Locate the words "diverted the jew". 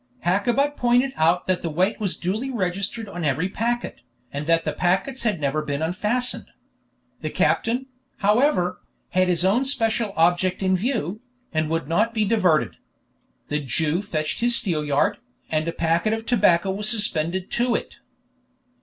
12.25-14.01